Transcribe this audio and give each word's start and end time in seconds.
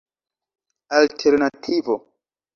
alternativo 0.99 1.93